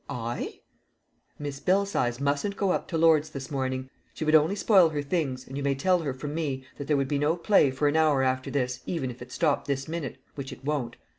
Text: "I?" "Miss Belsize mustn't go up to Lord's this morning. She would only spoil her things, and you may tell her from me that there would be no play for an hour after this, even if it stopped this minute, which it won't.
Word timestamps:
"I?" 0.09 0.61
"Miss 1.37 1.59
Belsize 1.59 2.19
mustn't 2.19 2.55
go 2.55 2.71
up 2.71 2.87
to 2.87 2.97
Lord's 2.97 3.29
this 3.29 3.51
morning. 3.51 3.87
She 4.15 4.25
would 4.25 4.33
only 4.33 4.55
spoil 4.55 4.89
her 4.89 5.03
things, 5.03 5.45
and 5.47 5.55
you 5.55 5.61
may 5.61 5.75
tell 5.75 5.99
her 5.99 6.11
from 6.11 6.33
me 6.33 6.63
that 6.79 6.87
there 6.87 6.97
would 6.97 7.07
be 7.07 7.19
no 7.19 7.35
play 7.35 7.69
for 7.69 7.87
an 7.87 7.95
hour 7.95 8.23
after 8.23 8.49
this, 8.49 8.79
even 8.87 9.11
if 9.11 9.21
it 9.21 9.31
stopped 9.31 9.67
this 9.67 9.87
minute, 9.87 10.17
which 10.33 10.51
it 10.51 10.65
won't. 10.65 10.95